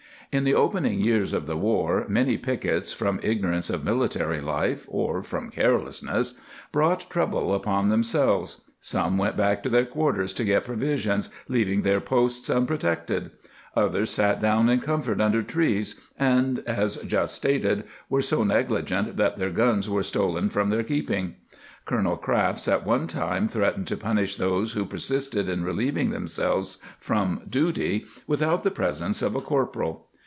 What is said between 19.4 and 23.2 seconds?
guns were stolen from their keeping.* Colonel Crafts at one